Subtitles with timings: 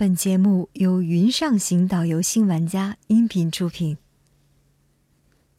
[0.00, 3.98] 本节目由云上行导游新玩家音频出品。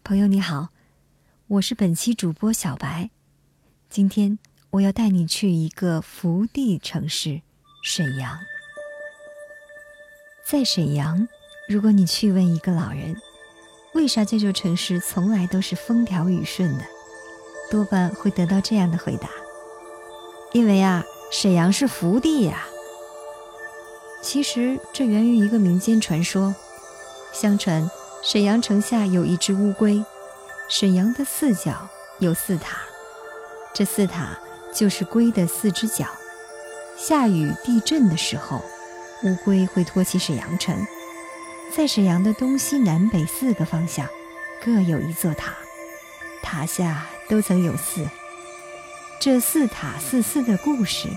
[0.04, 0.70] 朋友你好，
[1.46, 3.12] 我是本期主播小白。
[3.88, 4.40] 今天
[4.72, 7.44] 我要带你去一个福地城市——
[7.86, 8.36] 沈阳。
[10.44, 11.28] 在沈阳，
[11.70, 13.16] 如果你去问一个老人，
[13.94, 16.86] 为啥这座城市从来都是风调雨顺的，
[17.70, 19.30] 多半会得到这样的回答：
[20.52, 22.66] 因为啊，沈阳是福地呀。
[24.22, 26.54] 其实这源于一个民间传说。
[27.34, 27.90] 相传，
[28.24, 30.04] 沈阳城下有一只乌龟。
[30.70, 31.90] 沈阳的四角
[32.20, 32.78] 有四塔，
[33.74, 34.38] 这四塔
[34.74, 36.06] 就是龟的四只脚。
[36.98, 38.62] 下雨、地震的时候，
[39.24, 40.76] 乌龟会托起沈阳城。
[41.76, 44.08] 在沈阳的东西南北四个方向，
[44.64, 45.54] 各有一座塔，
[46.44, 48.06] 塔下都曾有寺。
[49.20, 51.08] 这四塔四寺的故事。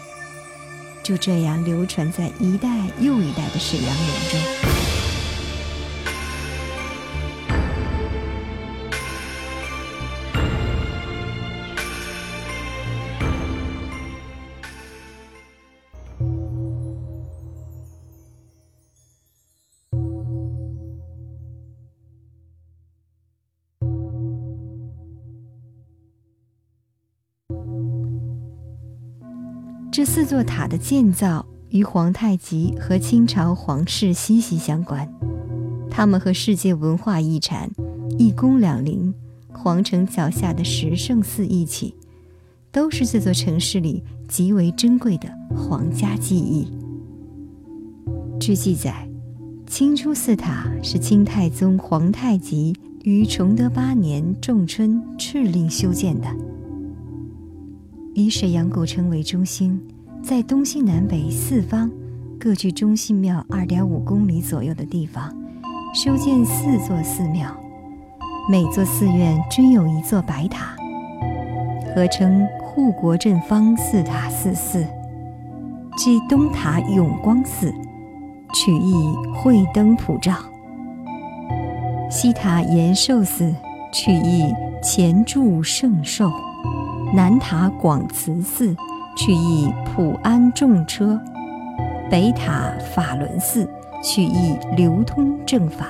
[1.05, 2.67] 就这样流传在一代
[2.99, 4.84] 又一代的沈阳人中。
[29.95, 35.09] 这四座塔的建造与皇太极和清朝皇室息息相关，
[35.89, 37.71] 它们和世界文化遗产
[38.19, 39.15] 一宫两陵、
[39.53, 41.95] 皇城脚下的十圣寺一起，
[42.73, 46.67] 都是这座城市里极为珍贵的皇家记忆。
[48.41, 49.09] 据记载，
[49.65, 56.27] 清初寺塔是清太宗皇太极于崇德八年仲春敕令修建的。
[58.17, 59.81] 以沈阳古城为中心，
[60.23, 61.91] 在东西南北四方
[62.39, 65.37] 各距中心庙二点五公里左右的地方，
[65.93, 67.51] 修建四座寺庙，
[68.49, 70.77] 每座寺院均有一座白塔，
[71.93, 74.87] 合称护国镇方四塔四寺。
[75.97, 77.75] 即东塔永光寺，
[78.55, 78.95] 取意
[79.35, 80.35] 慧灯普照；
[82.09, 83.53] 西塔延寿寺，
[83.93, 86.33] 取意前祝圣寿。
[87.15, 88.75] 南塔广慈寺，
[89.17, 91.17] 去意普安众车；
[92.11, 93.71] 北塔法轮寺，
[94.03, 95.87] 去意流通正法。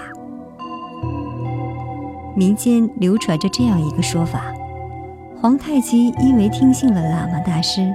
[2.36, 4.52] 民间流传着这样一个说法：
[5.40, 7.90] 皇太极因为听信了喇嘛大师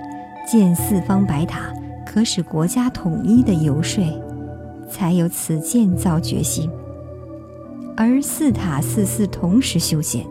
[0.47, 1.71] 建四方白塔
[2.03, 4.03] 可使国家统一的游说，
[4.89, 6.67] 才有此建造决心。
[7.95, 10.25] 而四塔四寺同时修建，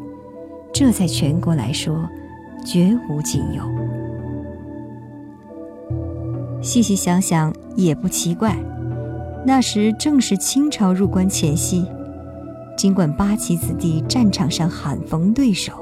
[0.72, 1.96] 这在全国来说。
[2.64, 3.62] 绝无仅有。
[6.60, 8.56] 细细想想也不奇怪，
[9.46, 11.86] 那时正是清朝入关前夕。
[12.76, 15.72] 尽管八旗子弟战场上罕逢对手，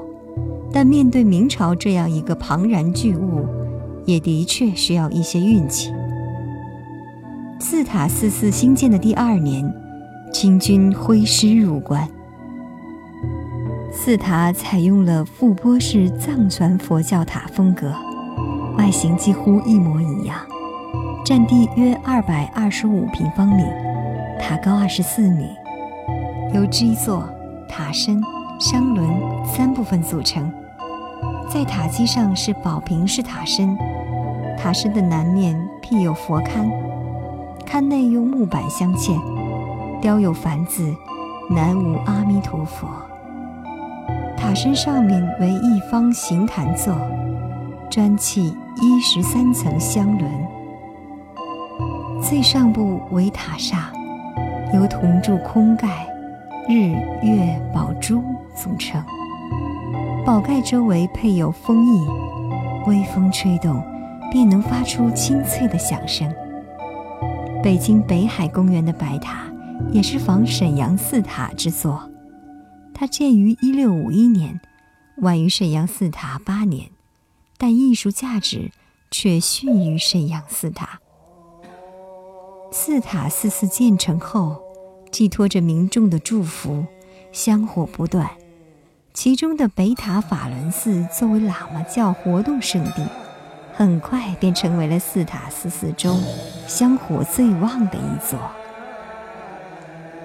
[0.72, 3.46] 但面对明朝这样一个庞然巨物，
[4.04, 5.92] 也的确需要一些运气。
[7.58, 9.70] 四塔四寺兴建的第二年，
[10.32, 12.08] 清军挥师入关。
[13.96, 17.92] 寺塔采用了覆钵式藏传佛教塔风格，
[18.76, 20.36] 外形几乎一模一样，
[21.24, 23.64] 占地约二百二十五平方米，
[24.38, 25.48] 塔高二十四米，
[26.54, 27.26] 由基座、
[27.68, 28.22] 塔身、
[28.60, 29.08] 商轮
[29.46, 30.52] 三部分组成。
[31.48, 33.76] 在塔基上是宝瓶式塔身，
[34.58, 36.70] 塔身的南面辟有佛龛，
[37.66, 39.18] 龛内用木板镶嵌，
[40.02, 40.94] 雕有梵字
[41.50, 42.86] “南无阿弥陀佛”。
[44.36, 46.94] 塔身上面为一方形坛座，
[47.90, 50.30] 砖砌一十三层香轮。
[52.22, 53.92] 最上部为塔刹，
[54.74, 56.06] 由铜柱空盖、
[56.68, 56.90] 日
[57.22, 58.22] 月宝珠
[58.54, 59.02] 组成。
[60.24, 62.06] 宝盖周围配有风翼，
[62.86, 63.82] 微风吹动，
[64.30, 66.32] 便能发出清脆的响声。
[67.62, 69.44] 北京北海公园的白塔，
[69.92, 72.00] 也是仿沈阳四塔之作。
[72.98, 74.58] 它建于一六五一年，
[75.18, 76.88] 晚于沈阳四塔八年，
[77.58, 78.70] 但艺术价值
[79.10, 80.98] 却逊于沈阳四塔。
[82.72, 84.62] 四塔四寺建成后，
[85.12, 86.86] 寄托着民众的祝福，
[87.32, 88.30] 香火不断。
[89.12, 93.06] 其中的北塔法轮寺作为喇嘛教活动圣地，
[93.74, 96.18] 很快便成为了四塔四寺中
[96.66, 98.40] 香火最旺的一座。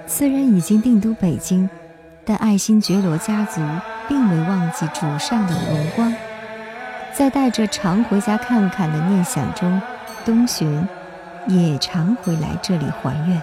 [0.08, 1.70] 虽然已经定都北京。
[2.24, 3.62] 但爱新觉罗家族
[4.08, 6.14] 并未忘记祖上的荣光，
[7.14, 9.82] 在带着常回家看看的念想中，
[10.24, 10.88] 东巡、
[11.48, 13.42] 也常回来这里还愿。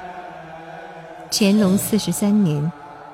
[1.30, 2.70] 乾隆四十三年，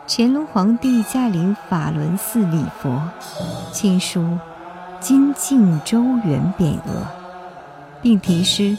[0.07, 3.03] 乾隆皇帝驾临法轮寺礼佛，
[3.73, 4.39] 亲书
[5.01, 7.07] “金靖周元”匾额，
[8.01, 8.77] 并题诗：“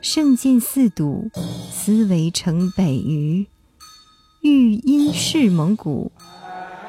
[0.00, 1.30] 圣剑四堵，
[1.70, 3.51] 思维城北隅。
[4.42, 6.10] 欲因是蒙古，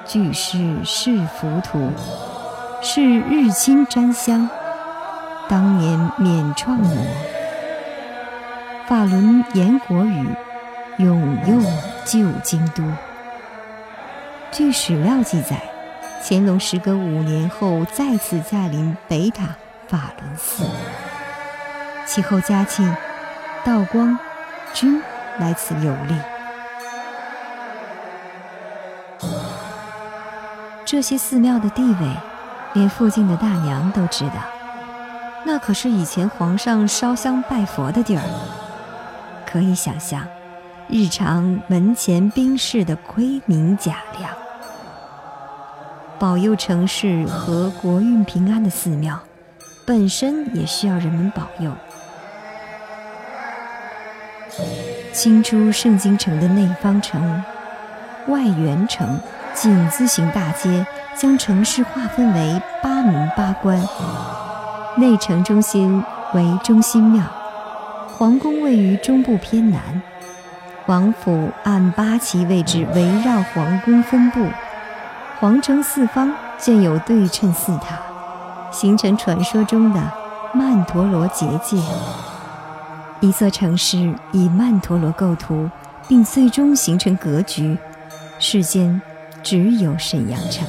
[0.08, 1.92] 俱是是浮屠。
[2.82, 4.50] 是日亲沾香，
[5.48, 6.98] 当年免创魔。
[8.88, 10.28] 法轮言国语。”
[10.98, 11.60] 永佑
[12.06, 12.84] 旧京都。
[14.52, 15.64] 据史料记载，
[16.22, 19.56] 乾隆时隔五年后再次驾临北塔
[19.88, 20.64] 法轮寺，
[22.06, 22.96] 其后嘉庆、
[23.66, 24.20] 道光
[24.72, 25.02] 均
[25.40, 26.16] 来此游历。
[30.94, 32.08] 这些寺庙的地位，
[32.74, 34.36] 连附近的大娘都知道，
[35.44, 38.22] 那可是以前皇上烧香拜佛的地儿，
[39.44, 40.24] 可以想象。
[40.88, 44.30] 日常门前兵士的盔明甲亮，
[46.20, 49.20] 保佑城市和国运平安的寺庙，
[49.88, 51.72] 本身也需要人们保佑。
[55.12, 57.44] 清初盛京城的内方城、
[58.28, 59.20] 外圆城
[59.56, 60.86] 井字形大街，
[61.16, 63.80] 将城市划分为八门八关。
[64.98, 66.04] 内城中心
[66.34, 67.24] 为中心庙，
[68.18, 69.80] 皇宫位于中部偏南。
[70.88, 74.46] 王府按八旗位置围绕皇宫分布，
[75.40, 77.98] 皇城四方建有对称寺塔，
[78.72, 80.02] 形成传说中的
[80.54, 81.78] 曼陀罗结界。
[83.22, 85.70] 一座城市以曼陀罗构图，
[86.08, 87.78] 并最终形成格局，
[88.38, 89.02] 世间
[89.44, 90.66] 只有沈阳城。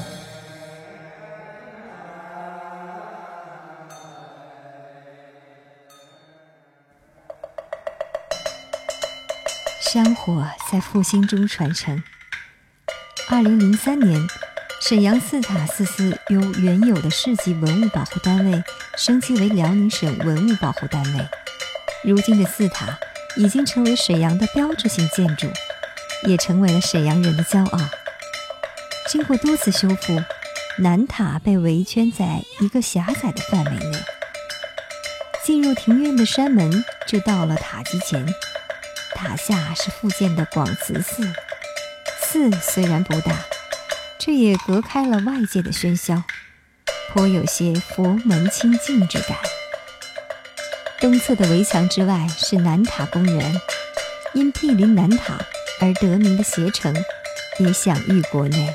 [9.81, 12.03] 山火在复兴中传承。
[13.31, 14.21] 二零零三年，
[14.81, 18.65] 沈阳四塔寺寺由原有的市级文物保护单位
[18.97, 21.25] 升级为辽宁省文物保护单位。
[22.03, 22.99] 如今的四塔
[23.37, 25.47] 已经成为沈阳的标志性建筑，
[26.25, 27.79] 也成为了沈阳人的骄傲。
[29.07, 30.23] 经过多次修复，
[30.79, 33.99] 南塔被围圈在一个狭窄的范围内。
[35.45, 38.27] 进入庭院的山门，就到了塔基前。
[39.15, 41.33] 塔下是复建的广慈寺，
[42.21, 43.37] 寺虽然不大，
[44.19, 46.23] 却也隔开了外界的喧嚣，
[47.13, 49.37] 颇有些佛门清净之感。
[50.99, 53.61] 东侧的围墙之外是南塔公园，
[54.33, 55.39] 因毗邻南塔
[55.81, 56.93] 而得名的携程，
[57.59, 58.75] 也享誉国内。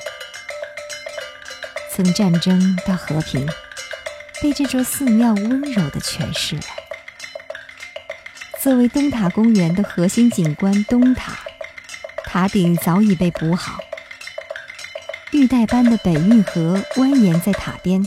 [2.01, 3.45] 从战争到和平，
[4.41, 6.61] 被这座寺庙温柔地诠释了。
[8.63, 11.37] 作为东塔公园的核心景观，东塔
[12.23, 13.79] 塔顶早已被补好，
[15.31, 18.01] 玉带般的北运河蜿蜒在塔边。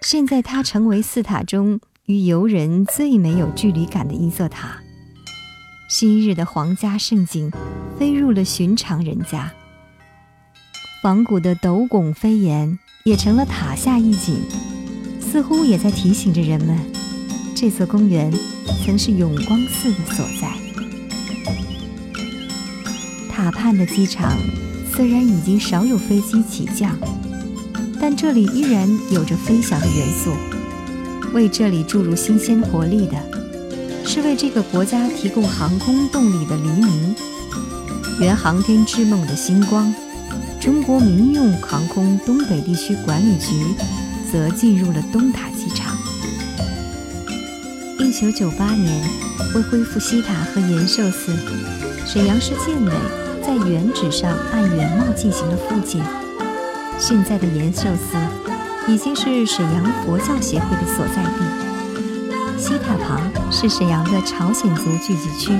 [0.00, 4.82] 现在它成为四塔中与游人最没有距离感的一座塔。
[5.88, 7.52] 昔日的皇家盛景
[7.96, 9.52] 飞入了寻常人家，
[11.02, 14.36] 仿古的斗拱飞檐也成了塔下一景，
[15.18, 16.76] 似乎也在提醒着人们，
[17.54, 18.30] 这座公园。
[18.84, 20.52] 曾是永光寺的所在。
[23.30, 24.36] 塔畔的机场
[24.92, 26.96] 虽然已经少有飞机起降，
[28.00, 30.32] 但这里依然有着飞翔的元素。
[31.32, 33.16] 为这里注入新鲜活力的，
[34.04, 37.14] 是为这个国家提供航空动力的黎明，
[38.20, 39.94] 圆航天之梦的星光。
[40.60, 43.74] 中国民用航空东北地区管理局
[44.30, 45.96] 则进入了东塔机场。
[47.98, 49.02] 一九九八年，
[49.54, 51.34] 为恢复西塔和延寿寺，
[52.04, 52.92] 沈阳市建委
[53.42, 56.04] 在原址上按原貌进行了复建。
[56.98, 62.58] 现在的延寿寺已经是沈阳佛教协会的所在地。
[62.58, 65.52] 西塔旁是沈阳的朝鲜族聚集区，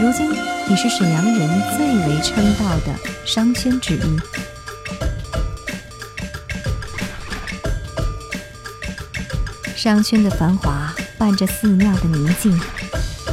[0.00, 0.30] 如今
[0.68, 2.94] 已是沈阳人最为称道的
[3.24, 4.18] 商圈之一。
[9.76, 10.94] 商圈的繁华。
[11.18, 12.60] 伴着寺庙的宁静，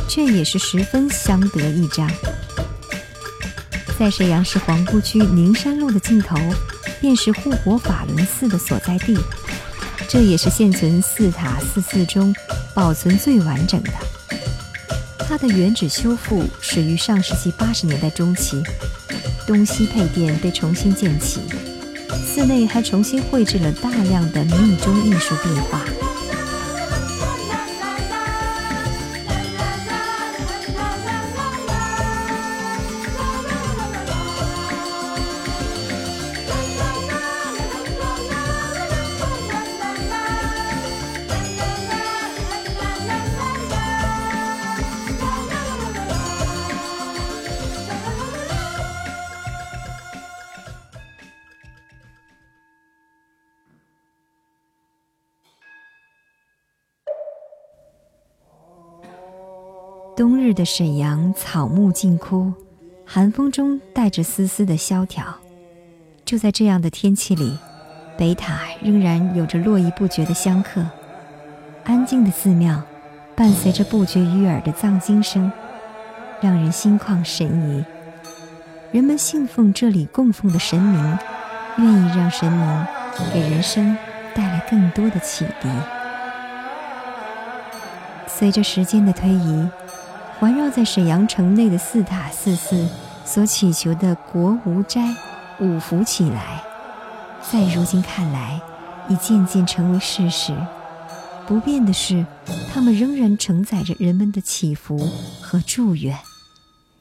[0.07, 2.09] 却也是十分相得益彰。
[3.99, 6.37] 在沈阳市皇姑区宁山路的尽头，
[7.01, 9.17] 便是护国法轮寺的所在地，
[10.07, 12.33] 这也是现存四塔四寺中
[12.73, 13.91] 保存最完整的。
[15.35, 18.61] 它的原址修复始于上世纪八十年代中期，
[19.47, 21.39] 东西配殿被重新建起，
[22.23, 25.81] 寺内还重新绘制了大量的密宗艺术壁画。
[60.15, 62.53] 冬日的沈阳草木尽枯，
[63.03, 65.25] 寒风中带着丝丝的萧条。
[66.23, 67.57] 就在这样的天气里，
[68.15, 70.85] 北塔仍然有着络绎不绝的香客。
[71.83, 72.79] 安静的寺庙，
[73.35, 75.51] 伴随着不绝于耳的藏经声，
[76.39, 77.83] 让人心旷神怡。
[78.91, 81.17] 人们信奉这里供奉的神明，
[81.77, 82.85] 愿意让神明
[83.33, 83.97] 给人生
[84.35, 85.67] 带来更多的启迪。
[88.27, 89.67] 随着时间的推移，
[90.43, 92.85] 环绕在沈阳城内的四塔四寺
[93.23, 95.15] 所祈求的国无斋
[95.61, 96.61] 五福起来，
[97.49, 98.59] 在如今看来，
[99.07, 100.53] 已渐渐成为事实。
[101.47, 102.25] 不变的是，
[102.73, 105.09] 它们仍然承载着人们的祈福
[105.41, 106.19] 和祝愿，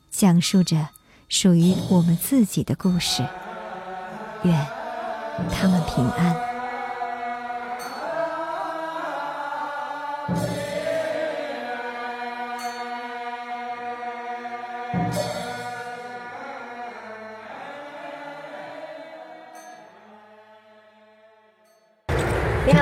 [0.09, 0.91] 讲述着
[1.29, 3.25] 属于我们自己的故事。
[4.45, 4.67] 愿
[5.51, 6.52] 他们平安。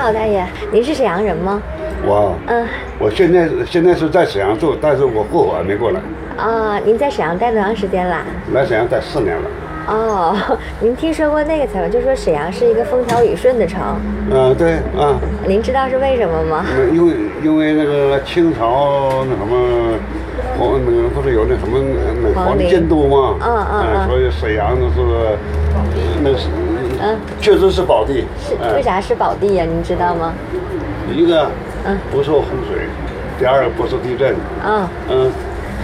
[0.01, 1.61] 好，大爷，您是沈阳人吗？
[2.03, 2.65] 我，嗯，
[2.97, 6.01] 我现在现在是在沈阳住，但是我户口还没过来。
[6.37, 8.17] 啊，您在沈阳待多长时间了？
[8.51, 9.43] 来沈阳待四年了。
[9.85, 10.35] 哦，
[10.81, 13.79] 您听说过那个采访，就说沈阳是一个风调雨顺的城。
[14.31, 15.21] 嗯，对，啊。
[15.45, 16.65] 您知道是为什么吗？
[16.91, 19.93] 因为因为那个清朝那什么，
[20.57, 21.77] 皇那个不是有那什么
[22.23, 23.35] 那皇帝监督吗？
[23.39, 24.09] 嗯嗯嗯。
[24.09, 25.37] 所以沈阳就是
[26.23, 26.47] 那是。
[27.01, 28.25] 嗯，确实是宝地。
[28.39, 29.65] 是为啥是宝地呀？
[29.65, 30.33] 您知道吗？
[31.11, 31.49] 一个，
[31.85, 32.85] 嗯，不受洪水；
[33.39, 34.35] 第二个不受地震。
[34.63, 35.31] 嗯嗯，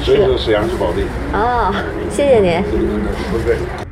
[0.04, 1.02] 所以说沈阳是宝地。
[1.34, 1.74] 哦，
[2.10, 2.62] 谢谢您。
[3.32, 3.87] 不对。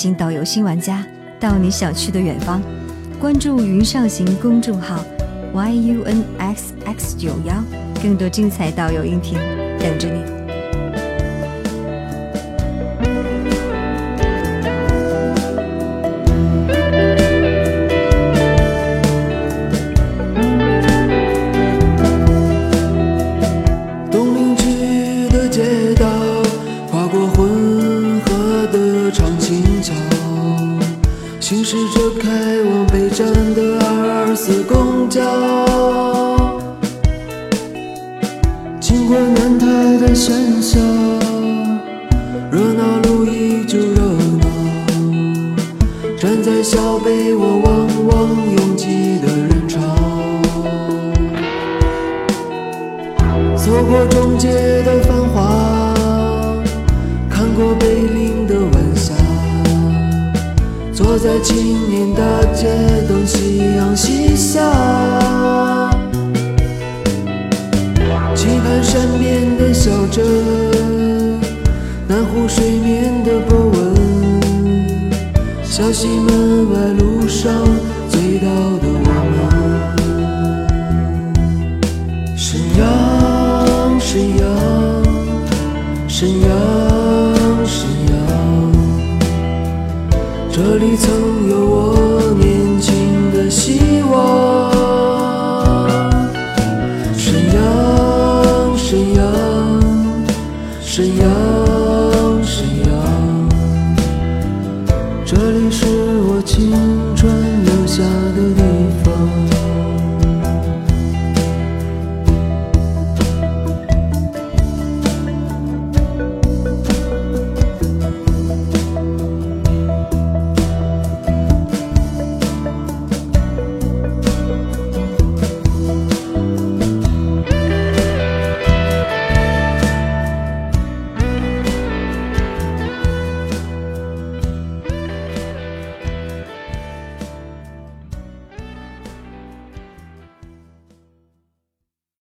[0.00, 1.04] 新导游新玩家
[1.38, 2.62] 到你想去的远方，
[3.20, 5.04] 关注云上行公众号
[5.52, 7.62] y u n x x 九幺，
[8.02, 9.34] 更多精彩导游音频
[9.78, 10.39] 等着你。
[31.50, 33.26] 行驶着开往北站
[33.56, 35.20] 的224公交，
[38.80, 39.66] 经过南台
[39.98, 40.78] 的喧嚣，
[42.52, 44.00] 热闹路依旧热
[44.38, 44.46] 闹。
[46.16, 47.59] 站在小北，我。
[61.10, 62.22] 坐在青年大
[62.54, 62.68] 街，
[63.08, 64.60] 等夕阳西下。
[68.32, 70.24] 期盼山边的小镇，
[72.06, 73.76] 南湖水面的波纹，
[75.64, 77.52] 小西门外路上
[78.08, 78.46] 醉倒
[78.78, 79.36] 的我们。
[82.36, 84.46] 沈阳，沈阳，
[86.06, 86.48] 沈阳，
[90.62, 94.69] 这里曾有我年轻的希望。